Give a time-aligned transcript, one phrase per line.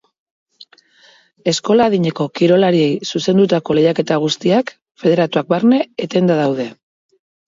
[1.51, 4.71] Eskola-adineko kirolariei zuzendutako lehiaketa guztiak,
[5.03, 6.67] federatuak barne, etenda daude.